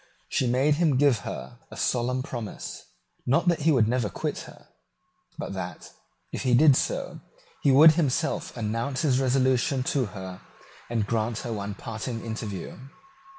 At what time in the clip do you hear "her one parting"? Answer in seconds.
11.45-12.25